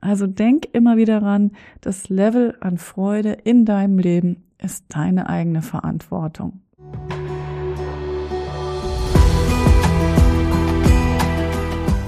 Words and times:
Also 0.00 0.26
denk 0.26 0.66
immer 0.72 0.96
wieder 0.96 1.22
ran, 1.22 1.52
das 1.80 2.08
Level 2.08 2.56
an 2.60 2.78
Freude 2.78 3.32
in 3.32 3.64
deinem 3.64 3.98
Leben 3.98 4.44
ist 4.58 4.86
deine 4.88 5.28
eigene 5.28 5.62
Verantwortung. 5.62 6.60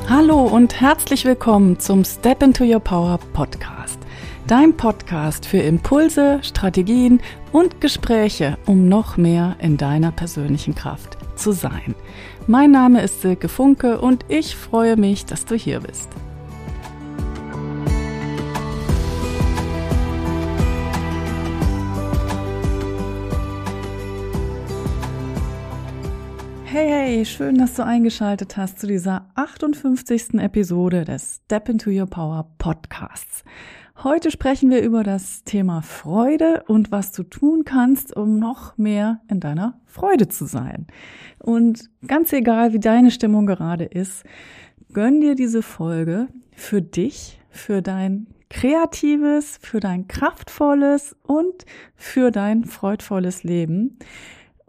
Hallo 0.08 0.42
und 0.42 0.80
herzlich 0.80 1.24
willkommen 1.24 1.78
zum 1.80 2.04
Step 2.04 2.42
into 2.42 2.64
Your 2.64 2.80
Power 2.80 3.18
Podcast. 3.32 3.99
Dein 4.47 4.77
Podcast 4.77 5.47
für 5.47 5.59
Impulse, 5.59 6.40
Strategien 6.43 7.21
und 7.53 7.81
Gespräche, 7.81 8.59
um 8.67 8.88
noch 8.88 9.17
mehr 9.17 9.56
in 9.61 9.77
deiner 9.77 10.13
persönlichen 10.13 10.74
Kraft 10.74 11.17
zu 11.37 11.53
sein. 11.53 11.95
Mein 12.47 12.71
Name 12.71 13.03
ist 13.03 13.22
Silke 13.22 13.49
Funke 13.49 14.01
und 14.01 14.24
ich 14.29 14.56
freue 14.56 14.97
mich, 14.97 15.24
dass 15.27 15.45
du 15.45 15.54
hier 15.54 15.81
bist. 15.81 16.09
Hey, 26.72 26.88
hey, 26.88 27.24
schön, 27.26 27.58
dass 27.58 27.74
du 27.74 27.84
eingeschaltet 27.84 28.56
hast 28.56 28.78
zu 28.80 28.86
dieser 28.86 29.26
58. 29.34 30.40
Episode 30.40 31.04
des 31.04 31.42
Step 31.44 31.68
into 31.68 31.90
Your 31.90 32.06
Power 32.06 32.48
Podcasts. 32.56 33.44
Heute 34.02 34.30
sprechen 34.30 34.70
wir 34.70 34.80
über 34.80 35.02
das 35.02 35.44
Thema 35.44 35.82
Freude 35.82 36.64
und 36.68 36.90
was 36.90 37.12
du 37.12 37.24
tun 37.24 37.66
kannst, 37.66 38.16
um 38.16 38.38
noch 38.38 38.78
mehr 38.78 39.20
in 39.28 39.38
deiner 39.38 39.82
Freude 39.84 40.28
zu 40.28 40.46
sein. 40.46 40.86
Und 41.38 41.90
ganz 42.06 42.32
egal, 42.32 42.72
wie 42.72 42.80
deine 42.80 43.10
Stimmung 43.10 43.44
gerade 43.44 43.84
ist, 43.84 44.24
gönn 44.94 45.20
dir 45.20 45.34
diese 45.34 45.60
Folge 45.60 46.28
für 46.56 46.80
dich, 46.80 47.38
für 47.50 47.82
dein 47.82 48.28
kreatives, 48.48 49.58
für 49.60 49.80
dein 49.80 50.08
kraftvolles 50.08 51.16
und 51.22 51.66
für 51.97 52.30
dein 52.30 52.64
freudvolles 52.64 53.44
Leben. 53.44 53.98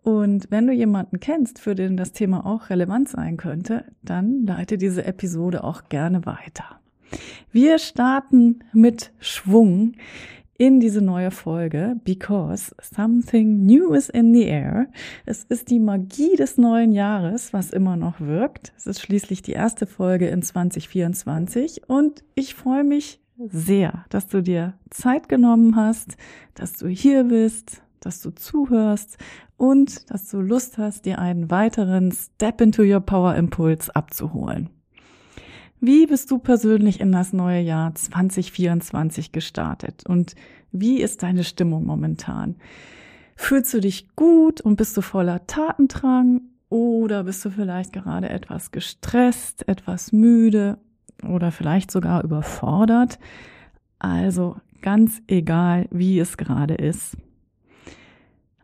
Und 0.04 0.52
wenn 0.52 0.68
du 0.68 0.73
jemanden 0.73 1.20
kennst, 1.20 1.59
für 1.59 1.76
den 1.76 1.98
das 1.98 2.12
Thema 2.12 2.46
auch 2.46 2.70
relevant 2.70 3.09
sein 3.09 3.38
könnte, 3.38 3.86
dann 4.02 4.46
leite 4.46 4.78
diese 4.78 5.06
Episode 5.06 5.64
auch 5.64 5.90
gerne 5.90 6.26
weiter. 6.26 6.80
Wir 7.52 7.80
starten 7.80 8.59
mit 8.74 9.12
Schwung 9.20 9.94
in 10.58 10.80
diese 10.80 11.02
neue 11.02 11.31
Folge, 11.31 11.96
because 12.04 12.76
something 12.81 13.66
new 13.66 13.94
is 13.94 14.09
in 14.09 14.34
the 14.34 14.44
air. 14.44 14.88
Es 15.26 15.44
ist 15.46 15.70
die 15.70 15.80
Magie 15.80 16.36
des 16.36 16.58
neuen 16.58 16.92
Jahres, 16.92 17.54
was 17.54 17.72
immer 17.72 17.96
noch 17.96 18.20
wirkt. 18.20 18.74
Es 18.78 18.86
ist 18.86 19.02
schließlich 19.02 19.42
die 19.42 19.54
erste 19.54 19.88
Folge 19.88 20.28
in 20.28 20.42
2024 20.42 21.90
und 21.90 22.24
ich 22.36 22.56
freue 22.56 22.84
mich 22.84 23.20
sehr, 23.38 24.06
dass 24.09 24.28
du 24.28 24.42
dir 24.42 24.74
Zeit 24.90 25.28
genommen 25.28 25.76
hast, 25.76 26.18
dass 26.54 26.74
du 26.74 26.88
hier 26.88 27.26
bist, 27.26 27.81
dass 28.00 28.22
du 28.22 28.31
zuhörst 28.31 29.18
und 29.64 30.11
dass 30.11 30.28
du 30.28 30.42
Lust 30.42 30.78
hast, 30.78 31.06
dir 31.06 31.19
einen 31.19 31.50
weiteren 31.50 32.11
Step 32.11 32.59
into 32.59 32.83
Your 32.83 33.00
Power 33.00 33.36
Impuls 33.36 33.89
abzuholen. 33.89 34.69
Wie 35.80 36.06
bist 36.06 36.30
du 36.31 36.38
persönlich 36.38 37.00
in 37.00 37.14
das 37.14 37.31
neue 37.31 37.61
Jahr 37.61 37.95
2024 37.95 39.31
gestartet 39.31 40.03
und 40.06 40.36
wie 40.73 41.00
ist 41.02 41.23
deine 41.23 41.45
Stimmung 41.45 41.86
momentan? 41.86 42.58
Fühlst 43.38 43.73
du 43.73 43.80
dich 43.80 44.14
gut 44.17 44.59
und 44.59 44.75
bist 44.75 44.97
du 44.97 45.02
voller 45.02 45.47
Tatendrang 45.47 46.41
oder 46.67 47.23
bist 47.23 47.45
du 47.45 47.50
vielleicht 47.50 47.94
gerade 47.94 48.28
etwas 48.28 48.72
gestresst, 48.72 49.66
etwas 49.69 50.11
müde 50.11 50.78
oder 51.25 51.53
vielleicht 51.53 51.89
sogar 51.89 52.25
überfordert? 52.25 53.17
Also 53.97 54.58
ganz 54.81 55.22
egal, 55.28 55.88
wie 55.89 56.19
es 56.19 56.36
gerade 56.36 56.73
ist. 56.73 57.16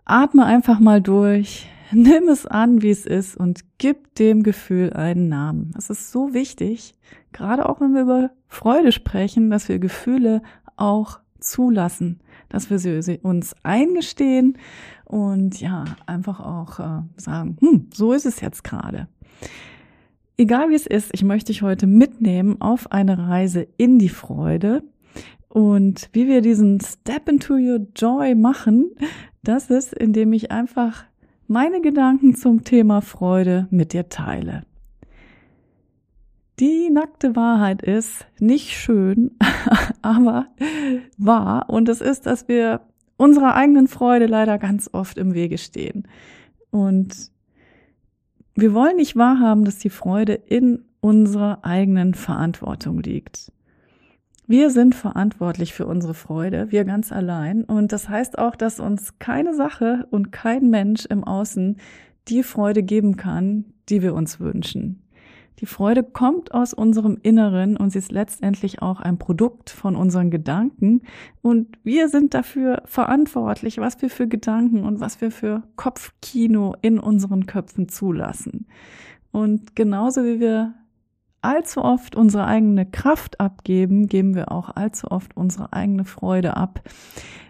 Atme 0.10 0.46
einfach 0.46 0.80
mal 0.80 1.02
durch, 1.02 1.68
nimm 1.92 2.28
es 2.28 2.46
an, 2.46 2.82
wie 2.82 2.90
es 2.90 3.06
ist 3.06 3.38
und 3.38 3.62
gib 3.78 4.16
dem 4.16 4.44
Gefühl 4.44 4.94
einen 4.94 5.30
Namen. 5.30 5.72
Es 5.78 5.90
ist 5.90 6.12
so 6.12 6.34
wichtig, 6.34 6.94
gerade 7.32 7.70
auch 7.70 7.80
wenn 7.80 7.94
wir 7.94 8.02
über 8.02 8.32
Freude 8.48 8.92
sprechen, 8.92 9.50
dass 9.50 9.70
wir 9.70 9.80
Gefühle 9.80 10.42
auch 10.78 11.20
zulassen, 11.40 12.20
dass 12.50 12.70
wir 12.70 12.80
sie 12.80 13.20
uns 13.22 13.56
eingestehen 13.64 14.58
und 15.06 15.62
ja, 15.62 15.86
einfach 16.06 16.40
auch 16.40 16.80
äh, 16.80 17.02
sagen, 17.18 17.58
hm, 17.60 17.88
so 17.94 18.14
ist 18.14 18.26
es 18.26 18.42
jetzt 18.42 18.64
gerade. 18.64 19.08
Egal 20.38 20.70
wie 20.70 20.76
es 20.76 20.88
ist, 20.88 21.12
ich 21.14 21.24
möchte 21.24 21.52
dich 21.52 21.62
heute 21.62 21.86
mitnehmen 21.86 22.62
auf 22.62 22.92
eine 22.92 23.18
Reise 23.18 23.68
in 23.78 24.00
die 24.00 24.10
Freude. 24.10 24.84
Und 25.50 26.10
wie 26.14 26.28
wir 26.28 26.42
diesen 26.42 26.80
Step 26.80 27.28
into 27.28 27.56
Your 27.56 27.88
Joy 27.96 28.36
machen, 28.36 28.92
das 29.44 29.70
ist, 29.70 29.94
indem 29.94 30.34
ich 30.34 30.52
einfach 30.52 31.06
meine 31.48 31.82
Gedanken 31.82 32.36
zum 32.36 32.64
Thema 32.64 33.02
Freude 33.02 33.68
mit 33.72 33.94
dir 33.94 34.10
teile. 34.10 34.64
Die 36.60 36.90
nackte 36.90 37.36
Wahrheit 37.36 37.82
ist 37.82 38.26
nicht 38.40 38.72
schön, 38.72 39.32
aber 40.02 40.48
wahr. 41.18 41.70
Und 41.70 41.88
es 41.88 42.02
ist, 42.02 42.26
dass 42.26 42.48
wir 42.48 42.82
unserer 43.16 43.56
eigenen 43.56 43.88
Freude 43.88 44.26
leider 44.26 44.58
ganz 44.58 44.90
oft 44.92 45.18
im 45.18 45.34
Wege 45.34 45.58
stehen. 45.58 46.08
Und 46.70 47.32
wir 48.56 48.74
wollen 48.74 48.98
nicht 48.98 49.16
wahrhaben, 49.16 49.64
dass 49.64 49.78
die 49.78 49.90
Freude 49.90 50.34
in 50.34 50.84
unserer 51.00 51.64
eigenen 51.64 52.14
Verantwortung 52.14 53.00
liegt. 53.00 53.52
Wir 54.50 54.72
sind 54.72 54.96
verantwortlich 54.96 55.76
für 55.76 55.86
unsere 55.86 56.16
Freude, 56.16 56.72
wir 56.72 56.84
ganz 56.84 57.12
allein. 57.12 57.64
Und 57.64 57.92
das 57.92 58.10
heißt 58.10 58.40
auch, 58.40 58.56
dass 58.56 58.80
uns 58.80 59.20
keine 59.20 59.54
Sache 59.54 60.08
und 60.10 60.32
kein 60.32 60.72
Mensch 60.72 61.06
im 61.06 61.24
Außen 61.24 61.78
die 62.30 62.42
Freude 62.42 62.82
geben 62.82 63.16
kann, 63.16 63.66
die 63.90 64.02
wir 64.02 64.16
uns 64.16 64.40
wünschen. 64.40 65.04
Die 65.60 65.68
Freude 65.68 66.02
kommt 66.02 66.52
aus 66.52 66.74
unserem 66.74 67.20
Inneren 67.22 67.78
und 67.78 67.92
sie 67.92 68.00
ist 68.00 68.12
letztendlich 68.12 68.82
auch 68.82 69.02
ein 69.02 69.20
Produkt 69.20 69.70
von 69.70 69.96
unseren 69.96 70.32
Gedanken. 70.32 71.04
Und 71.44 71.78
wir 71.84 72.10
sind 72.10 72.34
dafür 72.34 72.82
verantwortlich, 72.86 73.78
was 73.78 74.02
wir 74.02 74.10
für 74.10 74.28
Gedanken 74.28 74.84
und 74.84 75.00
was 75.00 75.22
wir 75.22 75.30
für 75.30 75.62
Kopfkino 75.76 76.76
in 76.82 76.98
unseren 76.98 77.46
Köpfen 77.46 77.88
zulassen. 77.88 78.66
Und 79.30 79.76
genauso 79.76 80.24
wie 80.24 80.40
wir 80.40 80.74
allzu 81.42 81.84
oft 81.84 82.16
unsere 82.16 82.46
eigene 82.46 82.86
Kraft 82.86 83.40
abgeben, 83.40 84.08
geben 84.08 84.36
wir 84.36 84.52
auch 84.52 84.76
allzu 84.76 85.12
oft 85.12 85.36
unsere 85.38 85.74
eigene 85.74 86.06
Freude 86.06 86.58
ab. 86.58 86.82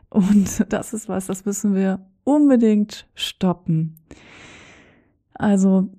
Und 0.09 0.65
das 0.69 0.93
ist 0.93 1.09
was, 1.09 1.27
das 1.27 1.45
müssen 1.45 1.75
wir 1.75 1.99
unbedingt 2.23 3.07
stoppen. 3.15 3.95
Also, 5.33 5.89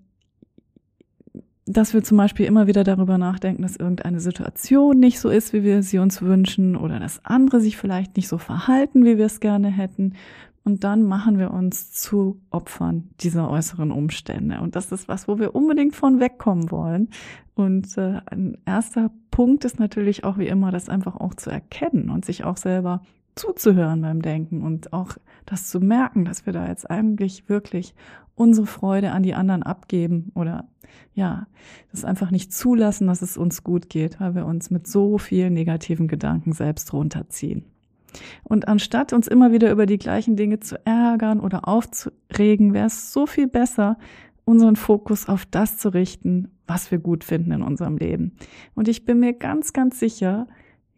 dass 1.67 1.95
wir 1.95 2.03
zum 2.03 2.17
Beispiel 2.17 2.47
immer 2.47 2.67
wieder 2.67 2.84
darüber 2.84 3.17
nachdenken, 3.17 3.62
dass 3.62 3.77
irgendeine 3.77 4.21
Situation 4.21 4.99
nicht 4.99 5.21
so 5.21 5.29
ist, 5.29 5.53
wie 5.53 5.62
wir 5.62 5.83
sie 5.83 5.99
uns 5.99 6.21
wünschen, 6.21 6.77
oder 6.77 6.99
dass 6.99 7.25
andere 7.25 7.61
sich 7.61 7.77
vielleicht 7.77 8.17
nicht 8.17 8.29
so 8.29 8.39
verhalten, 8.39 9.05
wie 9.05 9.19
wir 9.19 9.27
es 9.27 9.41
gerne 9.41 9.69
hätten. 9.69 10.15
Und 10.62 10.84
dann 10.84 11.03
machen 11.03 11.38
wir 11.38 11.53
uns 11.53 11.93
zu 11.93 12.41
Opfern 12.50 13.10
dieser 13.21 13.50
äußeren 13.50 13.91
Umstände. 13.91 14.60
Und 14.60 14.76
das 14.76 14.93
ist 14.93 15.09
was, 15.09 15.26
wo 15.26 15.38
wir 15.38 15.54
unbedingt 15.54 15.97
von 15.97 16.21
wegkommen 16.21 16.71
wollen. 16.71 17.09
Und 17.54 17.97
äh, 17.97 18.21
ein 18.26 18.59
erster 18.66 19.10
Punkt 19.31 19.65
ist 19.65 19.78
natürlich 19.78 20.25
auch 20.25 20.38
wie 20.38 20.49
immer, 20.49 20.70
das 20.70 20.88
einfach 20.88 21.16
auch 21.16 21.34
zu 21.34 21.50
erkennen 21.50 22.10
und 22.10 22.25
sich 22.25 22.44
auch 22.44 22.56
selber 22.56 23.03
zuzuhören 23.34 24.03
beim 24.03 24.22
Denken 24.22 24.62
und 24.62 24.93
auch 24.93 25.16
das 25.47 25.69
zu 25.69 25.81
merken, 25.81 26.25
dass 26.25 26.47
wir 26.47 26.53
da 26.53 26.69
jetzt 26.69 26.91
eigentlich 26.91 27.49
wirklich 27.49 27.94
unsere 28.34 28.66
Freude 28.66 29.12
an 29.12 29.22
die 29.22 29.34
anderen 29.34 29.62
abgeben 29.62 30.32
oder 30.34 30.69
ja, 31.15 31.47
das 31.93 32.04
einfach 32.04 32.31
nicht 32.31 32.53
zulassen, 32.53 33.06
dass 33.06 33.22
es 33.22 33.37
uns 33.37 33.62
gut 33.62 33.88
geht, 33.88 34.20
weil 34.20 34.34
wir 34.34 34.47
uns 34.47 34.70
mit 34.70 34.87
so 34.87 35.19
vielen 35.19 35.54
negativen 35.54 36.09
Gedanken 36.09 36.53
selbst 36.53 36.93
runterziehen. 36.93 37.64
Und 38.43 38.69
anstatt 38.69 39.12
uns 39.12 39.27
immer 39.27 39.53
wieder 39.53 39.71
über 39.71 39.87
die 39.87 39.99
gleichen 39.99 40.37
Dinge 40.37 40.61
zu 40.61 40.85
ärgern 40.87 41.41
oder 41.41 41.69
aufzuregen, 41.69 42.73
wäre 42.73 42.87
es 42.87 43.12
so 43.12 43.27
viel 43.27 43.47
besser, 43.47 43.97
unseren 44.45 44.77
Fokus 44.77 45.29
auf 45.29 45.47
das 45.47 45.79
zu 45.79 45.91
richten, 45.91 46.49
was 46.67 46.91
wir 46.91 46.99
gut 46.99 47.25
finden 47.25 47.53
in 47.53 47.62
unserem 47.62 47.97
Leben. 47.97 48.33
Und 48.75 48.89
ich 48.89 49.05
bin 49.05 49.21
mir 49.21 49.33
ganz, 49.33 49.73
ganz 49.73 50.01
sicher, 50.01 50.47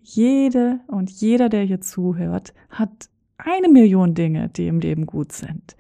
jede 0.01 0.81
und 0.87 1.11
jeder, 1.11 1.49
der 1.49 1.63
hier 1.63 1.81
zuhört, 1.81 2.55
hat 2.71 3.09
eine 3.39 3.69
Million 3.69 4.15
Dinge, 4.15 4.49
die 4.49 4.67
im 4.69 4.81
Leben 4.81 5.07
gut 5.07 5.33
sind. 5.33 5.77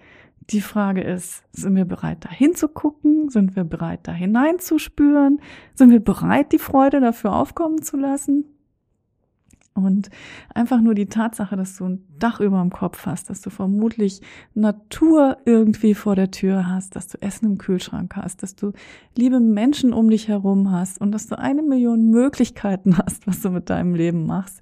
Die 0.51 0.61
Frage 0.61 1.03
ist, 1.03 1.45
sind 1.53 1.77
wir 1.77 1.85
bereit, 1.85 2.25
da 2.25 2.31
hinzugucken? 2.31 3.29
Sind 3.31 3.57
wir 3.57 3.65
bereit, 3.65 4.01
da 4.03 4.13
hineinzuspüren? 4.13 5.41
Sind 5.75 5.91
wir 5.91 6.01
bereit, 6.01 6.53
die 6.53 6.59
Freude 6.59 7.01
dafür 7.01 7.35
aufkommen 7.35 7.83
zu 7.83 7.97
lassen? 7.97 8.45
Und 9.75 10.11
einfach 10.55 10.81
nur 10.81 10.95
die 10.95 11.07
Tatsache, 11.07 11.57
dass 11.57 11.77
du 11.77 11.87
ein 11.87 12.05
Dach 12.19 12.41
über 12.41 12.61
dem 12.61 12.71
Kopf 12.71 13.07
hast, 13.07 13.31
dass 13.31 13.41
du 13.41 13.49
vermutlich 13.49 14.21
Natur 14.55 15.39
irgendwie 15.47 15.95
vor 15.95 16.15
der 16.15 16.31
Tür 16.31 16.67
hast, 16.69 16.95
dass 16.95 17.09
du 17.09 17.21
Essen 17.23 17.47
im 17.47 17.59
Kühlschrank 17.59 18.15
hast, 18.17 18.43
dass 18.43 18.55
du 18.55 18.73
liebe 19.17 19.41
Menschen 19.41 19.95
um 19.95 20.11
dich 20.11 20.29
herum 20.29 20.71
hast 20.71 21.01
und 21.01 21.13
dass 21.13 21.27
du 21.27 21.39
eine 21.39 21.63
Million 21.63 22.11
Möglichkeiten 22.11 22.99
hast, 22.99 23.27
was 23.27 23.41
du 23.41 23.51
mit 23.51 23.71
deinem 23.71 23.95
Leben 23.95 24.27
machst, 24.27 24.61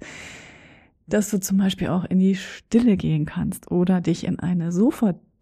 dass 1.07 1.29
du 1.29 1.39
zum 1.39 1.57
Beispiel 1.57 1.89
auch 1.89 2.05
in 2.05 2.19
die 2.19 2.35
Stille 2.35 2.95
gehen 2.95 3.25
kannst 3.25 3.69
oder 3.69 3.99
dich 3.99 4.23
in 4.25 4.39
eine 4.39 4.71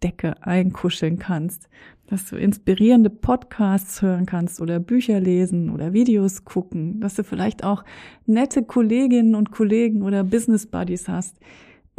Sofadecke 0.00 0.34
einkuscheln 0.42 1.18
kannst, 1.18 1.68
dass 2.06 2.28
du 2.28 2.36
inspirierende 2.36 3.10
Podcasts 3.10 4.00
hören 4.00 4.24
kannst 4.26 4.60
oder 4.60 4.80
Bücher 4.80 5.20
lesen 5.20 5.70
oder 5.70 5.92
Videos 5.92 6.44
gucken, 6.44 7.00
dass 7.00 7.14
du 7.14 7.24
vielleicht 7.24 7.64
auch 7.64 7.84
nette 8.26 8.62
Kolleginnen 8.62 9.34
und 9.34 9.50
Kollegen 9.50 10.02
oder 10.02 10.24
Business 10.24 10.66
Buddies 10.66 11.06
hast, 11.06 11.36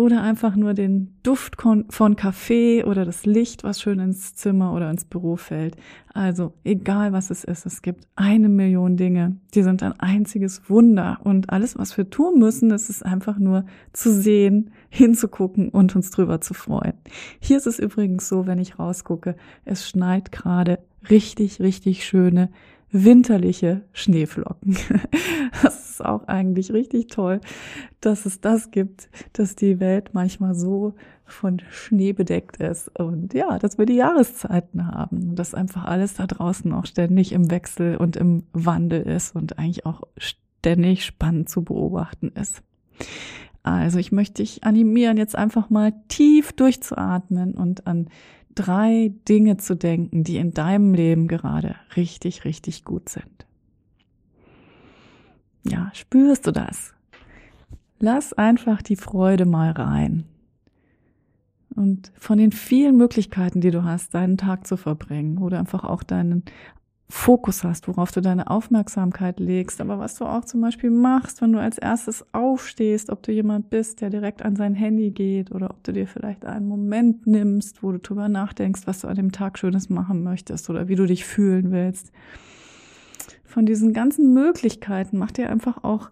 oder 0.01 0.23
einfach 0.23 0.55
nur 0.55 0.73
den 0.73 1.13
Duft 1.23 1.55
von 1.61 2.15
Kaffee 2.15 2.83
oder 2.83 3.05
das 3.05 3.25
Licht, 3.25 3.63
was 3.63 3.81
schön 3.81 3.99
ins 3.99 4.35
Zimmer 4.35 4.73
oder 4.73 4.89
ins 4.89 5.05
Büro 5.05 5.35
fällt. 5.35 5.75
Also 6.13 6.53
egal 6.63 7.13
was 7.13 7.29
es 7.29 7.43
ist, 7.43 7.65
es 7.65 7.81
gibt 7.81 8.05
eine 8.15 8.49
Million 8.49 8.97
Dinge, 8.97 9.37
die 9.53 9.63
sind 9.63 9.83
ein 9.83 9.93
einziges 9.99 10.69
Wunder 10.69 11.19
und 11.23 11.51
alles, 11.51 11.77
was 11.77 11.95
wir 11.97 12.09
tun 12.09 12.39
müssen, 12.39 12.71
ist 12.71 12.89
es 12.89 13.03
einfach 13.03 13.37
nur 13.37 13.65
zu 13.93 14.11
sehen, 14.11 14.71
hinzugucken 14.89 15.69
und 15.69 15.95
uns 15.95 16.09
drüber 16.09 16.41
zu 16.41 16.53
freuen. 16.53 16.93
Hier 17.39 17.57
ist 17.57 17.67
es 17.67 17.79
übrigens 17.79 18.27
so, 18.27 18.47
wenn 18.47 18.59
ich 18.59 18.79
rausgucke, 18.79 19.35
es 19.65 19.87
schneit 19.87 20.31
gerade 20.31 20.79
richtig, 21.09 21.59
richtig 21.61 22.05
schöne 22.05 22.49
winterliche 22.91 23.81
Schneeflocken. 23.93 24.77
Das 25.63 25.80
auch 26.01 26.27
eigentlich 26.27 26.73
richtig 26.73 27.07
toll, 27.07 27.41
dass 27.99 28.25
es 28.25 28.41
das 28.41 28.71
gibt, 28.71 29.09
dass 29.33 29.55
die 29.55 29.79
Welt 29.79 30.09
manchmal 30.13 30.55
so 30.55 30.93
von 31.25 31.61
Schnee 31.69 32.11
bedeckt 32.13 32.57
ist 32.57 32.99
und 32.99 33.33
ja, 33.33 33.57
dass 33.57 33.77
wir 33.77 33.85
die 33.85 33.95
Jahreszeiten 33.95 34.87
haben 34.87 35.35
dass 35.35 35.53
einfach 35.53 35.85
alles 35.85 36.15
da 36.15 36.27
draußen 36.27 36.71
auch 36.73 36.85
ständig 36.85 37.31
im 37.31 37.49
Wechsel 37.49 37.97
und 37.97 38.15
im 38.15 38.43
Wandel 38.53 39.01
ist 39.01 39.35
und 39.35 39.57
eigentlich 39.57 39.85
auch 39.85 40.03
ständig 40.17 41.05
spannend 41.05 41.49
zu 41.49 41.63
beobachten 41.63 42.31
ist. 42.39 42.61
Also 43.63 43.99
ich 43.99 44.11
möchte 44.11 44.41
dich 44.41 44.63
animieren, 44.63 45.17
jetzt 45.17 45.35
einfach 45.35 45.69
mal 45.69 45.93
tief 46.07 46.51
durchzuatmen 46.53 47.53
und 47.53 47.87
an 47.87 48.09
drei 48.55 49.13
Dinge 49.27 49.57
zu 49.57 49.75
denken, 49.75 50.23
die 50.23 50.37
in 50.37 50.53
deinem 50.53 50.93
Leben 50.93 51.27
gerade 51.27 51.75
richtig, 51.95 52.43
richtig 52.45 52.83
gut 52.83 53.09
sind. 53.09 53.45
Ja, 55.63 55.91
spürst 55.93 56.47
du 56.47 56.51
das? 56.51 56.93
Lass 57.99 58.33
einfach 58.33 58.81
die 58.81 58.95
Freude 58.95 59.45
mal 59.45 59.71
rein. 59.71 60.25
Und 61.75 62.11
von 62.17 62.37
den 62.37 62.51
vielen 62.51 62.97
Möglichkeiten, 62.97 63.61
die 63.61 63.71
du 63.71 63.83
hast, 63.83 64.13
deinen 64.13 64.37
Tag 64.37 64.67
zu 64.67 64.75
verbringen 64.75 65.37
oder 65.37 65.59
einfach 65.59 65.83
auch 65.83 66.03
deinen 66.03 66.43
Fokus 67.11 67.63
hast, 67.63 67.87
worauf 67.87 68.11
du 68.11 68.21
deine 68.21 68.49
Aufmerksamkeit 68.49 69.39
legst, 69.39 69.81
aber 69.81 69.99
was 69.99 70.15
du 70.15 70.25
auch 70.25 70.45
zum 70.45 70.61
Beispiel 70.61 70.89
machst, 70.89 71.41
wenn 71.41 71.51
du 71.51 71.59
als 71.59 71.77
erstes 71.77 72.25
aufstehst, 72.31 73.09
ob 73.09 73.21
du 73.21 73.31
jemand 73.33 73.69
bist, 73.69 74.01
der 74.01 74.09
direkt 74.09 74.43
an 74.43 74.55
sein 74.55 74.73
Handy 74.73 75.11
geht 75.11 75.51
oder 75.51 75.69
ob 75.69 75.83
du 75.83 75.91
dir 75.91 76.07
vielleicht 76.07 76.45
einen 76.45 76.67
Moment 76.67 77.27
nimmst, 77.27 77.83
wo 77.83 77.91
du 77.91 77.99
drüber 77.99 78.29
nachdenkst, 78.29 78.83
was 78.85 79.01
du 79.01 79.07
an 79.07 79.15
dem 79.15 79.31
Tag 79.31 79.59
Schönes 79.59 79.89
machen 79.89 80.23
möchtest 80.23 80.69
oder 80.69 80.87
wie 80.87 80.95
du 80.95 81.05
dich 81.05 81.25
fühlen 81.25 81.71
willst. 81.71 82.11
Von 83.51 83.65
diesen 83.65 83.93
ganzen 83.93 84.33
Möglichkeiten 84.33 85.17
mach 85.17 85.31
dir 85.31 85.49
einfach 85.49 85.83
auch 85.83 86.09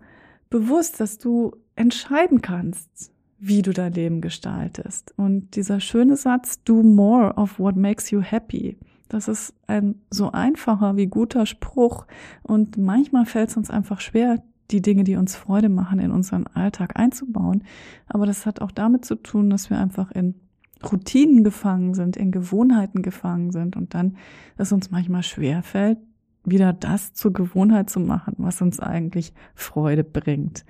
bewusst, 0.49 0.99
dass 0.99 1.17
du 1.17 1.55
entscheiden 1.75 2.41
kannst, 2.41 3.11
wie 3.39 3.61
du 3.61 3.71
dein 3.71 3.93
Leben 3.93 4.21
gestaltest. 4.21 5.13
Und 5.17 5.55
dieser 5.55 5.79
schöne 5.79 6.17
Satz, 6.17 6.63
do 6.63 6.83
more 6.83 7.33
of 7.35 7.57
what 7.59 7.75
makes 7.75 8.11
you 8.11 8.21
happy 8.21 8.77
das 9.09 9.27
ist 9.27 9.53
ein 9.67 9.95
so 10.11 10.31
einfacher 10.31 10.95
wie 10.95 11.07
guter 11.07 11.45
Spruch. 11.45 12.05
Und 12.43 12.77
manchmal 12.77 13.25
fällt 13.25 13.49
es 13.49 13.57
uns 13.57 13.69
einfach 13.69 13.99
schwer, 13.99 14.41
die 14.71 14.83
Dinge, 14.83 15.03
die 15.03 15.15
uns 15.15 15.35
Freude 15.35 15.67
machen, 15.67 15.99
in 15.99 16.11
unseren 16.11 16.45
Alltag 16.45 16.97
einzubauen. 16.97 17.63
Aber 18.07 18.27
das 18.27 18.45
hat 18.45 18.61
auch 18.61 18.71
damit 18.71 19.03
zu 19.03 19.15
tun, 19.15 19.49
dass 19.49 19.71
wir 19.71 19.79
einfach 19.79 20.11
in 20.11 20.35
Routinen 20.83 21.43
gefangen 21.43 21.95
sind, 21.95 22.15
in 22.15 22.31
Gewohnheiten 22.31 23.01
gefangen 23.01 23.51
sind 23.51 23.75
und 23.75 23.95
dann 23.95 24.15
es 24.57 24.71
uns 24.71 24.91
manchmal 24.91 25.23
schwer 25.23 25.63
fällt, 25.63 25.97
wieder 26.43 26.73
das 26.73 27.13
zur 27.13 27.33
Gewohnheit 27.33 27.89
zu 27.89 27.99
machen, 27.99 28.35
was 28.37 28.61
uns 28.61 28.79
eigentlich 28.79 29.33
Freude 29.55 30.03
bringt. 30.03 30.65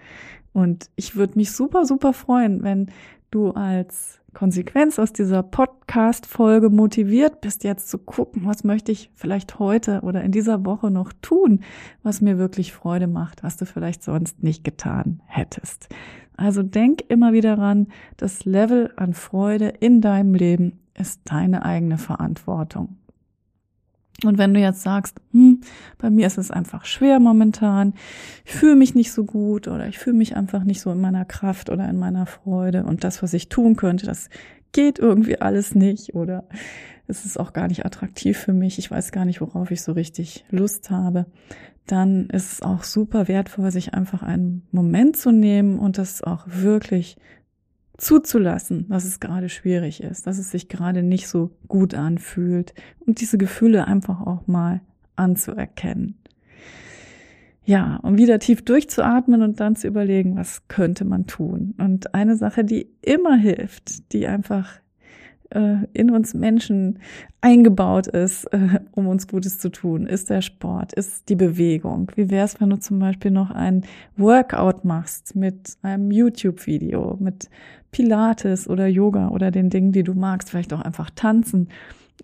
Und 0.53 0.89
ich 0.95 1.15
würde 1.15 1.35
mich 1.35 1.51
super, 1.51 1.85
super 1.85 2.13
freuen, 2.13 2.63
wenn 2.63 2.87
du 3.31 3.51
als 3.51 4.19
Konsequenz 4.33 4.99
aus 4.99 5.13
dieser 5.13 5.43
Podcast-Folge 5.43 6.69
motiviert 6.69 7.41
bist, 7.41 7.63
jetzt 7.63 7.89
zu 7.89 7.97
gucken, 7.97 8.45
was 8.45 8.63
möchte 8.63 8.91
ich 8.91 9.11
vielleicht 9.15 9.59
heute 9.59 10.01
oder 10.01 10.23
in 10.23 10.31
dieser 10.31 10.65
Woche 10.65 10.91
noch 10.91 11.13
tun, 11.21 11.61
was 12.03 12.21
mir 12.21 12.37
wirklich 12.37 12.73
Freude 12.73 13.07
macht, 13.07 13.43
was 13.43 13.57
du 13.57 13.65
vielleicht 13.65 14.03
sonst 14.03 14.43
nicht 14.43 14.63
getan 14.63 15.21
hättest. 15.25 15.89
Also 16.37 16.63
denk 16.63 17.03
immer 17.09 17.33
wieder 17.33 17.57
ran, 17.57 17.87
das 18.17 18.45
Level 18.45 18.93
an 18.95 19.13
Freude 19.13 19.67
in 19.67 19.99
deinem 19.99 20.33
Leben 20.33 20.79
ist 20.97 21.21
deine 21.25 21.65
eigene 21.65 21.97
Verantwortung. 21.97 22.97
Und 24.23 24.37
wenn 24.37 24.53
du 24.53 24.59
jetzt 24.59 24.81
sagst, 24.81 25.19
hm, 25.31 25.61
bei 25.97 26.09
mir 26.09 26.27
ist 26.27 26.37
es 26.37 26.51
einfach 26.51 26.85
schwer 26.85 27.19
momentan, 27.19 27.93
ich 28.45 28.53
fühle 28.53 28.75
mich 28.75 28.95
nicht 28.95 29.11
so 29.11 29.23
gut 29.23 29.67
oder 29.67 29.87
ich 29.87 29.97
fühle 29.97 30.17
mich 30.17 30.35
einfach 30.35 30.63
nicht 30.63 30.81
so 30.81 30.91
in 30.91 31.01
meiner 31.01 31.25
Kraft 31.25 31.69
oder 31.69 31.87
in 31.89 31.97
meiner 31.97 32.25
Freude 32.25 32.83
und 32.83 33.03
das, 33.03 33.23
was 33.23 33.33
ich 33.33 33.49
tun 33.49 33.75
könnte, 33.75 34.05
das 34.05 34.29
geht 34.71 34.99
irgendwie 34.99 35.41
alles 35.41 35.75
nicht 35.75 36.13
oder 36.15 36.47
es 37.07 37.25
ist 37.25 37.39
auch 37.39 37.53
gar 37.53 37.67
nicht 37.67 37.85
attraktiv 37.85 38.37
für 38.37 38.53
mich, 38.53 38.77
ich 38.77 38.91
weiß 38.91 39.11
gar 39.11 39.25
nicht, 39.25 39.41
worauf 39.41 39.71
ich 39.71 39.81
so 39.81 39.93
richtig 39.93 40.45
Lust 40.51 40.91
habe, 40.91 41.25
dann 41.87 42.27
ist 42.29 42.53
es 42.53 42.61
auch 42.61 42.83
super 42.83 43.27
wertvoll, 43.27 43.71
sich 43.71 43.93
einfach 43.95 44.21
einen 44.21 44.67
Moment 44.71 45.17
zu 45.17 45.31
nehmen 45.31 45.79
und 45.79 45.97
das 45.97 46.23
auch 46.23 46.45
wirklich 46.45 47.17
zuzulassen, 47.99 48.87
dass 48.89 49.05
es 49.05 49.19
gerade 49.19 49.49
schwierig 49.49 50.01
ist, 50.01 50.25
dass 50.25 50.37
es 50.37 50.51
sich 50.51 50.69
gerade 50.69 51.03
nicht 51.03 51.27
so 51.27 51.51
gut 51.67 51.93
anfühlt 51.93 52.73
und 53.05 53.21
diese 53.21 53.37
Gefühle 53.37 53.85
einfach 53.85 54.21
auch 54.21 54.47
mal 54.47 54.81
anzuerkennen. 55.15 56.15
Ja, 57.65 57.97
um 57.97 58.17
wieder 58.17 58.39
tief 58.39 58.63
durchzuatmen 58.63 59.43
und 59.43 59.59
dann 59.59 59.75
zu 59.75 59.87
überlegen, 59.87 60.35
was 60.35 60.67
könnte 60.67 61.05
man 61.05 61.27
tun. 61.27 61.75
Und 61.77 62.15
eine 62.15 62.35
Sache, 62.35 62.63
die 62.63 62.89
immer 63.01 63.35
hilft, 63.35 64.11
die 64.11 64.25
einfach 64.25 64.79
äh, 65.51 65.85
in 65.93 66.11
uns 66.11 66.33
Menschen 66.33 66.99
eingebaut 67.41 68.07
ist, 68.07 68.45
äh, 68.45 68.79
um 68.91 69.07
uns 69.07 69.27
Gutes 69.27 69.59
zu 69.59 69.69
tun, 69.69 70.05
ist 70.05 70.29
der 70.29 70.41
Sport, 70.41 70.93
ist 70.93 71.29
die 71.29 71.35
Bewegung. 71.35 72.11
Wie 72.15 72.29
wäre 72.29 72.45
es, 72.45 72.59
wenn 72.59 72.69
du 72.69 72.79
zum 72.79 72.99
Beispiel 72.99 73.31
noch 73.31 73.51
ein 73.51 73.83
Workout 74.17 74.85
machst 74.85 75.35
mit 75.35 75.77
einem 75.81 76.11
YouTube-Video, 76.11 77.17
mit 77.19 77.49
Pilates 77.91 78.69
oder 78.69 78.87
Yoga 78.87 79.29
oder 79.29 79.51
den 79.51 79.69
Dingen, 79.69 79.91
die 79.91 80.03
du 80.03 80.13
magst, 80.13 80.49
vielleicht 80.49 80.73
auch 80.73 80.81
einfach 80.81 81.09
tanzen. 81.09 81.69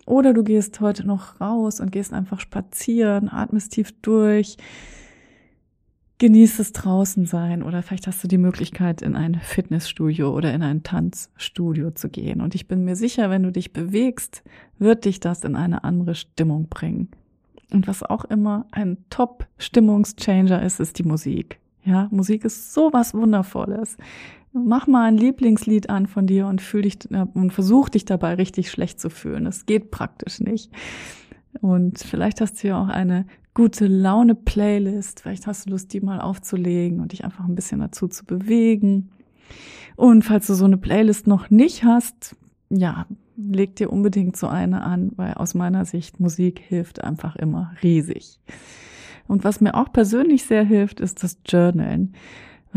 Oder 0.04 0.32
du 0.32 0.44
gehst 0.44 0.80
heute 0.80 1.06
noch 1.06 1.40
raus 1.40 1.80
und 1.80 1.90
gehst 1.90 2.12
einfach 2.12 2.40
spazieren, 2.40 3.28
atmest 3.28 3.72
tief 3.72 3.92
durch, 4.02 4.56
genießt 6.18 6.60
es 6.60 6.72
draußen 6.72 7.26
sein 7.26 7.62
oder 7.62 7.82
vielleicht 7.82 8.06
hast 8.06 8.24
du 8.24 8.28
die 8.28 8.38
Möglichkeit, 8.38 9.02
in 9.02 9.16
ein 9.16 9.34
Fitnessstudio 9.34 10.34
oder 10.34 10.54
in 10.54 10.62
ein 10.62 10.82
Tanzstudio 10.82 11.90
zu 11.90 12.08
gehen. 12.08 12.40
Und 12.40 12.54
ich 12.54 12.68
bin 12.68 12.84
mir 12.84 12.96
sicher, 12.96 13.28
wenn 13.28 13.42
du 13.42 13.52
dich 13.52 13.72
bewegst, 13.72 14.42
wird 14.78 15.04
dich 15.04 15.20
das 15.20 15.44
in 15.44 15.56
eine 15.56 15.84
andere 15.84 16.14
Stimmung 16.14 16.68
bringen. 16.68 17.10
Und 17.70 17.86
was 17.86 18.02
auch 18.02 18.24
immer 18.24 18.66
ein 18.70 18.96
Top-Stimmungschanger 19.10 20.62
ist, 20.62 20.80
ist 20.80 20.98
die 20.98 21.02
Musik. 21.02 21.58
Ja, 21.84 22.08
Musik 22.10 22.44
ist 22.44 22.72
so 22.72 22.92
was 22.92 23.12
Wundervolles. 23.12 23.96
Mach 24.52 24.86
mal 24.86 25.04
ein 25.06 25.18
Lieblingslied 25.18 25.90
an 25.90 26.06
von 26.06 26.26
dir 26.26 26.46
und 26.46 26.62
fühl 26.62 26.82
dich 26.82 26.98
äh, 27.10 27.26
und 27.34 27.52
versuch 27.52 27.90
dich 27.90 28.06
dabei 28.06 28.34
richtig 28.34 28.70
schlecht 28.70 28.98
zu 29.00 29.10
fühlen. 29.10 29.44
Das 29.44 29.66
geht 29.66 29.90
praktisch 29.90 30.40
nicht. 30.40 30.72
Und 31.60 31.98
vielleicht 31.98 32.40
hast 32.40 32.62
du 32.62 32.68
ja 32.68 32.80
auch 32.80 32.88
eine 32.88 33.26
gute 33.56 33.86
Laune 33.86 34.34
Playlist. 34.34 35.22
Vielleicht 35.22 35.46
hast 35.46 35.64
du 35.64 35.70
Lust, 35.70 35.90
die 35.94 36.02
mal 36.02 36.20
aufzulegen 36.20 37.00
und 37.00 37.12
dich 37.12 37.24
einfach 37.24 37.46
ein 37.46 37.54
bisschen 37.54 37.80
dazu 37.80 38.06
zu 38.06 38.26
bewegen. 38.26 39.08
Und 39.96 40.26
falls 40.26 40.46
du 40.46 40.52
so 40.52 40.66
eine 40.66 40.76
Playlist 40.76 41.26
noch 41.26 41.48
nicht 41.48 41.82
hast, 41.82 42.36
ja, 42.68 43.06
leg 43.34 43.74
dir 43.74 43.90
unbedingt 43.90 44.36
so 44.36 44.46
eine 44.46 44.82
an, 44.82 45.12
weil 45.16 45.32
aus 45.34 45.54
meiner 45.54 45.86
Sicht 45.86 46.20
Musik 46.20 46.60
hilft 46.60 47.02
einfach 47.02 47.34
immer 47.36 47.72
riesig. 47.82 48.40
Und 49.26 49.42
was 49.42 49.62
mir 49.62 49.74
auch 49.74 49.90
persönlich 49.90 50.44
sehr 50.44 50.62
hilft, 50.62 51.00
ist 51.00 51.22
das 51.22 51.38
Journalen. 51.46 52.12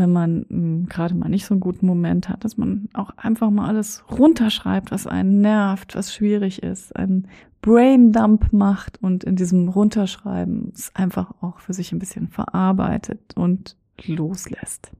Wenn 0.00 0.12
man 0.12 0.46
hm, 0.48 0.86
gerade 0.88 1.14
mal 1.14 1.28
nicht 1.28 1.44
so 1.44 1.52
einen 1.52 1.60
guten 1.60 1.86
Moment 1.86 2.30
hat, 2.30 2.42
dass 2.42 2.56
man 2.56 2.88
auch 2.94 3.10
einfach 3.18 3.50
mal 3.50 3.68
alles 3.68 4.02
runterschreibt, 4.10 4.90
was 4.90 5.06
einen 5.06 5.42
nervt, 5.42 5.94
was 5.94 6.14
schwierig 6.14 6.62
ist, 6.62 6.96
ein 6.96 7.28
Braindump 7.60 8.50
macht 8.50 9.02
und 9.02 9.24
in 9.24 9.36
diesem 9.36 9.68
Runterschreiben 9.68 10.72
es 10.74 10.90
einfach 10.96 11.34
auch 11.42 11.58
für 11.60 11.74
sich 11.74 11.92
ein 11.92 11.98
bisschen 11.98 12.28
verarbeitet 12.28 13.36
und 13.36 13.76
loslässt. 14.02 14.90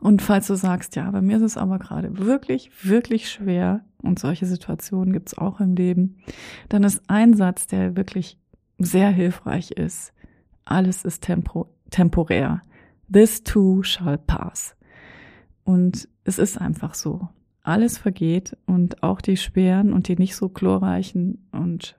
Und 0.00 0.20
falls 0.20 0.48
du 0.48 0.54
sagst, 0.54 0.94
ja, 0.94 1.10
bei 1.10 1.22
mir 1.22 1.38
ist 1.38 1.44
es 1.44 1.56
aber 1.56 1.78
gerade 1.78 2.18
wirklich, 2.18 2.70
wirklich 2.82 3.30
schwer 3.30 3.86
und 4.02 4.18
solche 4.18 4.44
Situationen 4.44 5.14
gibt 5.14 5.28
es 5.28 5.38
auch 5.38 5.60
im 5.60 5.76
Leben, 5.76 6.18
dann 6.68 6.84
ist 6.84 7.00
ein 7.08 7.32
Satz, 7.32 7.66
der 7.66 7.96
wirklich 7.96 8.38
sehr 8.76 9.08
hilfreich 9.08 9.70
ist. 9.70 10.12
Alles 10.66 11.06
ist 11.06 11.22
tempo 11.22 11.70
temporär. 11.88 12.60
This 13.14 13.44
too 13.44 13.84
shall 13.84 14.18
pass. 14.18 14.74
Und 15.62 16.08
es 16.24 16.38
ist 16.38 16.60
einfach 16.60 16.94
so. 16.94 17.28
Alles 17.62 17.96
vergeht 17.96 18.56
und 18.66 19.04
auch 19.04 19.20
die 19.20 19.36
schweren 19.36 19.92
und 19.92 20.08
die 20.08 20.16
nicht 20.16 20.34
so 20.34 20.48
chlorreichen 20.48 21.46
und 21.52 21.96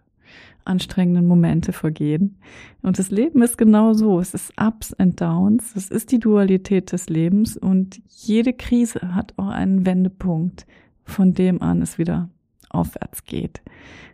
anstrengenden 0.65 1.25
Momente 1.25 1.71
vergehen. 1.71 2.37
Und 2.81 2.99
das 2.99 3.11
Leben 3.11 3.41
ist 3.41 3.57
genau 3.57 3.93
so. 3.93 4.19
Es 4.19 4.33
ist 4.33 4.51
Ups 4.59 4.93
and 4.93 5.21
Downs. 5.21 5.73
Es 5.77 5.89
ist 5.89 6.11
die 6.11 6.19
Dualität 6.19 6.91
des 6.91 7.07
Lebens 7.07 7.55
und 7.55 8.01
jede 8.09 8.51
Krise 8.51 9.15
hat 9.15 9.33
auch 9.37 9.47
einen 9.47 9.85
Wendepunkt, 9.85 10.67
von 11.05 11.33
dem 11.33 11.61
an 11.61 11.81
es 11.81 11.97
wieder 11.97 12.29
aufwärts 12.69 13.23
geht. 13.23 13.61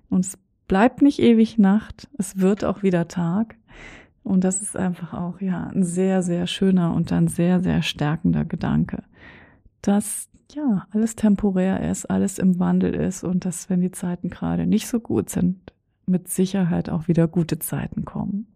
Und 0.10 0.26
es 0.26 0.38
bleibt 0.68 1.02
nicht 1.02 1.18
ewig 1.18 1.58
Nacht. 1.58 2.10
Es 2.20 2.38
wird 2.38 2.64
auch 2.64 2.84
wieder 2.84 3.08
Tag. 3.08 3.56
Und 4.24 4.44
das 4.44 4.62
ist 4.62 4.76
einfach 4.76 5.14
auch, 5.14 5.42
ja, 5.42 5.68
ein 5.68 5.84
sehr, 5.84 6.22
sehr 6.22 6.48
schöner 6.48 6.94
und 6.94 7.12
ein 7.12 7.28
sehr, 7.28 7.60
sehr 7.60 7.82
stärkender 7.82 8.46
Gedanke, 8.46 9.04
dass 9.82 10.30
ja, 10.54 10.86
alles 10.92 11.16
temporär 11.16 11.90
ist, 11.90 12.06
alles 12.06 12.38
im 12.38 12.60
Wandel 12.60 12.94
ist 12.94 13.24
und 13.24 13.46
dass, 13.46 13.70
wenn 13.70 13.82
die 13.82 13.92
Zeiten 13.92 14.30
gerade 14.30 14.68
nicht 14.68 14.88
so 14.88 15.00
gut 15.00 15.30
sind, 15.30 15.74
mit 16.06 16.28
Sicherheit 16.28 16.90
auch 16.90 17.08
wieder 17.08 17.28
gute 17.28 17.60
Zeiten 17.60 18.06
kommen. 18.06 18.48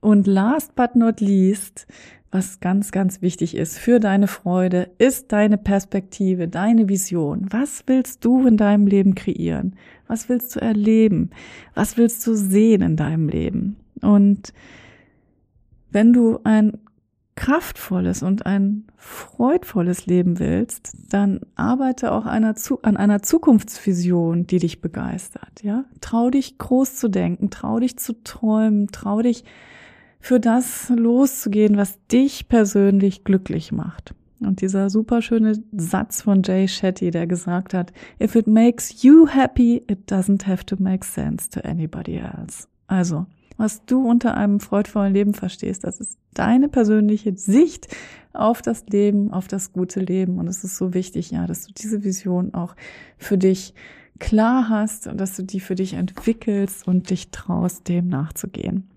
Und 0.00 0.26
last 0.26 0.74
but 0.76 0.94
not 0.94 1.20
least, 1.20 1.86
was 2.30 2.60
ganz, 2.60 2.92
ganz 2.92 3.22
wichtig 3.22 3.56
ist 3.56 3.78
für 3.78 3.98
deine 3.98 4.28
Freude, 4.28 4.90
ist 4.98 5.32
deine 5.32 5.58
Perspektive, 5.58 6.48
deine 6.48 6.88
Vision. 6.88 7.46
Was 7.50 7.84
willst 7.86 8.24
du 8.24 8.46
in 8.46 8.56
deinem 8.56 8.86
Leben 8.86 9.14
kreieren? 9.14 9.74
Was 10.06 10.28
willst 10.28 10.54
du 10.54 10.60
erleben? 10.60 11.30
Was 11.74 11.96
willst 11.96 12.26
du 12.26 12.34
sehen 12.34 12.82
in 12.82 12.96
deinem 12.96 13.28
Leben? 13.28 13.76
Und 14.02 14.52
wenn 15.90 16.12
du 16.12 16.40
ein 16.44 16.78
kraftvolles 17.36 18.22
und 18.22 18.46
ein 18.46 18.84
freudvolles 18.96 20.06
Leben 20.06 20.38
willst, 20.38 20.96
dann 21.10 21.40
arbeite 21.54 22.12
auch 22.12 22.26
einer 22.26 22.54
an 22.82 22.96
einer 22.96 23.22
Zukunftsvision, 23.22 24.46
die 24.46 24.58
dich 24.58 24.80
begeistert, 24.80 25.62
ja? 25.62 25.84
Trau 26.00 26.30
dich 26.30 26.58
groß 26.58 26.96
zu 26.96 27.08
denken, 27.08 27.50
trau 27.50 27.78
dich 27.78 27.98
zu 27.98 28.22
träumen, 28.24 28.88
trau 28.88 29.20
dich 29.20 29.44
für 30.18 30.40
das 30.40 30.88
loszugehen, 30.88 31.76
was 31.76 32.04
dich 32.08 32.48
persönlich 32.48 33.22
glücklich 33.22 33.70
macht. 33.70 34.14
Und 34.40 34.60
dieser 34.60 34.90
super 34.90 35.22
schöne 35.22 35.54
Satz 35.72 36.22
von 36.22 36.42
Jay 36.42 36.68
Shetty, 36.68 37.10
der 37.10 37.26
gesagt 37.26 37.74
hat, 37.74 37.92
if 38.20 38.34
it 38.34 38.46
makes 38.46 39.02
you 39.02 39.26
happy, 39.28 39.82
it 39.88 40.10
doesn't 40.10 40.46
have 40.46 40.64
to 40.66 40.76
make 40.78 41.04
sense 41.06 41.48
to 41.50 41.60
anybody 41.60 42.16
else. 42.16 42.66
Also, 42.86 43.26
was 43.56 43.84
du 43.84 44.06
unter 44.08 44.36
einem 44.36 44.60
freudvollen 44.60 45.14
Leben 45.14 45.34
verstehst. 45.34 45.84
Das 45.84 46.00
ist 46.00 46.18
deine 46.34 46.68
persönliche 46.68 47.36
Sicht 47.36 47.88
auf 48.32 48.62
das 48.62 48.86
Leben, 48.86 49.32
auf 49.32 49.48
das 49.48 49.72
gute 49.72 50.00
Leben. 50.00 50.38
Und 50.38 50.48
es 50.48 50.64
ist 50.64 50.76
so 50.76 50.94
wichtig, 50.94 51.30
ja, 51.30 51.46
dass 51.46 51.66
du 51.66 51.72
diese 51.72 52.04
Vision 52.04 52.54
auch 52.54 52.76
für 53.16 53.38
dich 53.38 53.74
klar 54.18 54.68
hast 54.68 55.06
und 55.06 55.20
dass 55.20 55.36
du 55.36 55.42
die 55.42 55.60
für 55.60 55.74
dich 55.74 55.94
entwickelst 55.94 56.86
und 56.86 57.10
dich 57.10 57.30
traust, 57.30 57.88
dem 57.88 58.08
nachzugehen. 58.08 58.88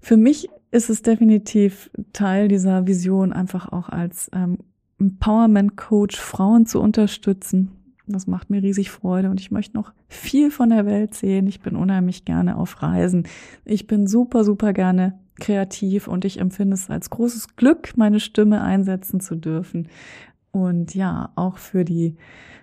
Für 0.00 0.16
mich 0.16 0.48
ist 0.70 0.90
es 0.90 1.02
definitiv 1.02 1.90
Teil 2.12 2.48
dieser 2.48 2.86
Vision, 2.86 3.32
einfach 3.32 3.72
auch 3.72 3.88
als 3.88 4.30
ähm, 4.32 4.58
Empowerment 4.98 5.76
Coach 5.76 6.16
Frauen 6.16 6.66
zu 6.66 6.80
unterstützen, 6.80 7.70
das 8.06 8.26
macht 8.26 8.50
mir 8.50 8.62
riesig 8.62 8.90
Freude 8.90 9.30
und 9.30 9.40
ich 9.40 9.50
möchte 9.50 9.76
noch 9.76 9.92
viel 10.08 10.50
von 10.50 10.70
der 10.70 10.86
Welt 10.86 11.14
sehen. 11.14 11.46
Ich 11.46 11.60
bin 11.60 11.76
unheimlich 11.76 12.24
gerne 12.24 12.56
auf 12.56 12.82
Reisen. 12.82 13.26
Ich 13.64 13.86
bin 13.86 14.06
super, 14.06 14.44
super 14.44 14.72
gerne 14.72 15.18
kreativ 15.40 16.08
und 16.08 16.24
ich 16.24 16.38
empfinde 16.40 16.74
es 16.74 16.88
als 16.88 17.10
großes 17.10 17.56
Glück, 17.56 17.96
meine 17.96 18.20
Stimme 18.20 18.62
einsetzen 18.62 19.20
zu 19.20 19.34
dürfen. 19.34 19.88
Und 20.56 20.94
ja, 20.94 21.32
auch 21.34 21.58
für 21.58 21.84
die 21.84 22.16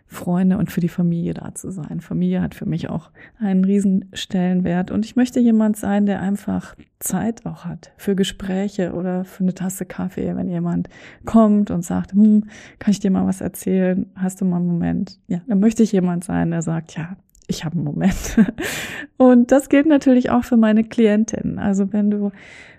Freunde 0.07 0.57
und 0.57 0.71
für 0.71 0.79
die 0.79 0.89
Familie 0.89 1.35
da 1.35 1.53
zu 1.53 1.69
sein. 1.69 2.01
Familie 2.01 2.41
hat 2.41 2.55
für 2.55 2.65
mich 2.65 2.89
auch 2.89 3.11
einen 3.39 3.63
riesen 3.63 4.05
Stellenwert 4.13 4.89
und 4.89 5.05
ich 5.05 5.15
möchte 5.15 5.39
jemand 5.39 5.77
sein, 5.77 6.07
der 6.07 6.19
einfach 6.19 6.75
Zeit 6.97 7.45
auch 7.45 7.65
hat 7.65 7.91
für 7.97 8.15
Gespräche 8.15 8.93
oder 8.93 9.25
für 9.25 9.43
eine 9.43 9.53
Tasse 9.53 9.85
Kaffee, 9.85 10.35
wenn 10.35 10.49
jemand 10.49 10.89
kommt 11.23 11.69
und 11.69 11.85
sagt, 11.85 12.13
hm, 12.13 12.45
kann 12.79 12.91
ich 12.91 12.99
dir 12.99 13.11
mal 13.11 13.27
was 13.27 13.41
erzählen? 13.41 14.07
Hast 14.15 14.41
du 14.41 14.45
mal 14.45 14.57
einen 14.57 14.67
Moment? 14.67 15.19
Ja, 15.27 15.41
dann 15.45 15.59
möchte 15.59 15.83
ich 15.83 15.91
jemand 15.91 16.23
sein, 16.23 16.49
der 16.49 16.63
sagt, 16.63 16.97
ja, 16.97 17.15
ich 17.45 17.63
habe 17.63 17.75
einen 17.75 17.83
Moment. 17.83 18.37
Und 19.17 19.51
das 19.51 19.69
gilt 19.69 19.85
natürlich 19.85 20.31
auch 20.31 20.45
für 20.45 20.57
meine 20.57 20.83
Klientin. 20.83 21.59
Also 21.59 21.93
wenn 21.93 22.09
du 22.09 22.31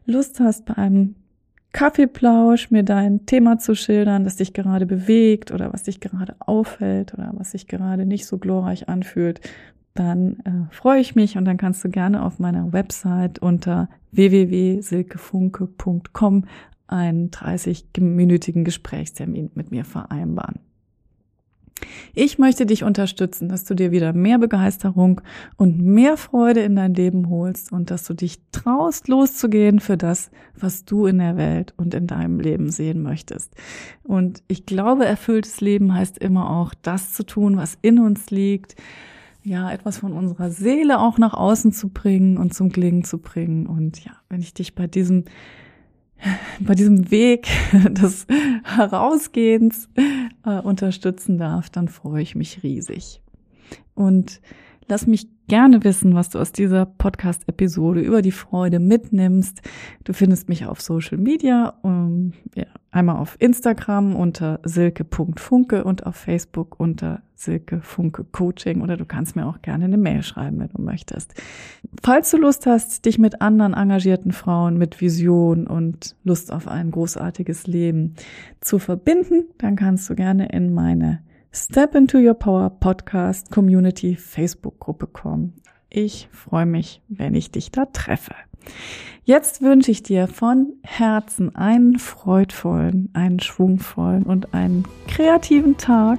Lust 0.06 0.40
hast, 0.40 0.64
bei 0.64 0.75
einem 0.75 1.14
Kaffeeplausch, 1.75 2.71
mir 2.71 2.85
dein 2.85 3.26
Thema 3.26 3.59
zu 3.59 3.75
schildern, 3.75 4.23
das 4.23 4.37
dich 4.37 4.52
gerade 4.52 4.87
bewegt 4.87 5.50
oder 5.50 5.73
was 5.73 5.83
dich 5.83 5.99
gerade 5.99 6.37
auffällt 6.38 7.14
oder 7.14 7.33
was 7.35 7.50
sich 7.50 7.66
gerade 7.66 8.07
nicht 8.07 8.26
so 8.26 8.38
glorreich 8.38 8.88
anfühlt, 8.88 9.40
dann 9.95 10.38
äh, 10.45 10.73
freue 10.73 11.00
ich 11.00 11.16
mich 11.16 11.37
und 11.37 11.45
dann 11.45 11.57
kannst 11.57 11.83
du 11.83 11.88
gerne 11.88 12.25
auf 12.25 12.38
meiner 12.38 12.73
Website 12.73 13.40
unter 13.40 13.88
www.silkefunke.com 14.12 16.45
einen 16.87 17.31
30-minütigen 17.31 18.62
Gesprächstermin 18.62 19.50
mit 19.54 19.73
mir 19.73 19.85
vereinbaren. 19.85 20.61
Ich 22.14 22.38
möchte 22.38 22.66
dich 22.66 22.85
unterstützen, 22.85 23.49
dass 23.49 23.64
du 23.64 23.75
dir 23.75 23.90
wieder 23.90 24.12
mehr 24.12 24.38
Begeisterung 24.38 25.21
und 25.57 25.81
mehr 25.81 26.16
Freude 26.16 26.61
in 26.61 26.76
dein 26.76 26.95
Leben 26.95 27.28
holst 27.28 27.73
und 27.73 27.90
dass 27.90 28.04
du 28.04 28.14
dich 28.14 28.38
traust, 28.52 29.09
loszugehen 29.09 29.81
für 29.81 29.97
das, 29.97 30.31
was 30.57 30.85
du 30.85 31.07
in 31.07 31.19
der 31.19 31.37
Welt 31.37 31.75
und 31.76 31.95
in 31.95 32.07
deinem 32.07 32.38
Leben 32.38 32.71
sehen 32.71 33.02
möchtest. 33.02 33.54
Und 34.02 34.43
ich 34.47 34.66
glaube, 34.66 35.04
erfülltes 35.04 35.61
Leben 35.61 35.95
heißt 35.95 36.19
immer 36.19 36.50
auch, 36.50 36.73
das 36.83 37.12
zu 37.12 37.25
tun, 37.25 37.57
was 37.57 37.76
in 37.83 37.99
uns 37.99 38.31
liegt, 38.31 38.76
ja, 39.43 39.71
etwas 39.71 39.99
von 39.99 40.12
unserer 40.12 40.50
Seele 40.50 41.00
auch 41.00 41.19
nach 41.19 41.35
außen 41.35 41.73
zu 41.73 41.90
bringen 41.90 42.38
und 42.38 42.54
zum 42.54 42.73
Klingen 42.73 43.04
zu 43.04 43.19
bringen. 43.19 43.66
Und 43.66 44.02
ja, 44.02 44.12
wenn 44.31 44.40
ich 44.40 44.54
dich 44.54 44.75
bei 44.75 44.87
diesem 44.87 45.25
bei 46.61 46.75
diesem 46.75 47.11
Weg 47.11 47.49
des 47.90 48.26
Herausgehens 48.64 49.88
äh, 50.45 50.61
unterstützen 50.61 51.39
darf, 51.39 51.71
dann 51.71 51.89
freue 51.89 52.23
ich 52.23 52.35
mich 52.35 52.63
riesig. 52.63 53.21
Und 53.95 54.41
lass 54.88 55.07
mich 55.07 55.26
gerne 55.49 55.85
wissen, 55.85 56.14
was 56.14 56.31
du 56.31 56.38
aus 56.38 56.53
dieser 56.53 56.87
Podcast-Episode 56.87 58.00
über 58.00 58.23
die 58.23 58.33
Freude 58.33 58.79
mitnimmst. 58.79 59.61
Du 60.05 60.12
findest 60.12 60.49
mich 60.49 60.67
auf 60.67 60.81
Social 60.81 61.19
Media, 61.19 61.75
um, 61.83 62.33
ja, 62.55 62.67
einmal 62.91 63.17
auf 63.17 63.37
Instagram 63.41 64.14
unter 64.14 64.61
silke.funke 64.64 65.85
und 65.85 66.07
auf 66.07 66.17
Facebook 66.17 66.79
unter 66.79 67.23
Silke 67.35 67.81
Funke 67.83 68.25
Coaching 68.25 68.81
oder 68.81 68.97
du 68.97 69.05
kannst 69.05 69.37
mir 69.37 69.47
auch 69.47 69.61
gerne 69.61 69.85
eine 69.85 69.99
Mail 69.99 70.23
schreiben, 70.23 70.61
wenn 70.61 70.69
du 70.69 70.81
möchtest. 70.81 71.35
Falls 72.03 72.31
du 72.31 72.38
Lust 72.38 72.67
hast, 72.67 73.05
dich 73.05 73.19
mit 73.19 73.43
anderen 73.43 73.75
engagierten 73.75 74.33
Frauen 74.33 74.79
mit 74.79 75.00
Vision 75.00 75.67
und 75.67 76.17
Lust 76.25 76.53
auf 76.53 76.69
ein 76.69 76.91
großartiges 76.91 77.67
Leben 77.67 78.14
zu 78.61 78.79
verbinden, 78.79 79.45
dann 79.59 79.76
kannst 79.76 80.09
du 80.09 80.14
gerne 80.14 80.49
in 80.50 80.73
meine 80.73 81.21
Step 81.56 81.94
into 81.94 82.18
Your 82.18 82.34
Power 82.34 82.68
Podcast 82.68 83.52
Community 83.52 84.16
Facebook 84.16 84.80
Gruppe 84.80 85.06
kommen. 85.06 85.52
Ich 85.88 86.28
freue 86.32 86.66
mich, 86.66 87.00
wenn 87.06 87.37
ich 87.37 87.52
dich 87.52 87.70
da 87.70 87.84
treffe. 87.84 88.34
Jetzt 89.23 89.62
wünsche 89.62 89.92
ich 89.92 90.02
dir 90.02 90.26
von 90.26 90.73
Herzen 90.82 91.54
einen 91.54 92.00
freudvollen, 92.00 93.08
einen 93.12 93.38
schwungvollen 93.38 94.25
und 94.25 94.52
einen 94.52 94.82
kreativen 95.06 95.76
Tag. 95.76 96.18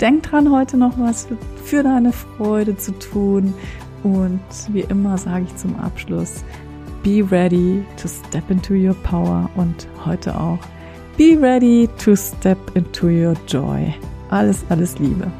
Denk 0.00 0.24
dran, 0.24 0.50
heute 0.50 0.76
noch 0.76 0.98
was 0.98 1.28
für 1.64 1.84
deine 1.84 2.12
Freude 2.12 2.76
zu 2.76 2.90
tun. 2.98 3.54
Und 4.02 4.40
wie 4.70 4.80
immer 4.80 5.16
sage 5.16 5.44
ich 5.44 5.54
zum 5.54 5.76
Abschluss, 5.76 6.42
be 7.04 7.24
ready 7.30 7.84
to 8.02 8.08
step 8.08 8.50
into 8.50 8.74
your 8.74 8.96
power 9.04 9.48
und 9.54 9.86
heute 10.04 10.36
auch, 10.36 10.58
be 11.16 11.38
ready 11.40 11.88
to 12.04 12.16
step 12.16 12.58
into 12.74 13.06
your 13.06 13.36
joy. 13.46 13.94
Alles, 14.30 14.64
alles 14.68 14.98
Liebe. 14.98 15.30